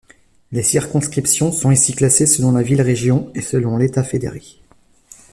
Les 0.51 0.63
circonscriptions 0.63 1.51
sont 1.51 1.69
ici 1.69 1.93
classées 1.93 2.25
selon 2.25 2.51
la 2.53 2.63
ville-région 2.63 3.31
et 3.35 3.41
selon 3.41 3.77
l'Etat 3.77 4.03
fédéré. 4.03 4.41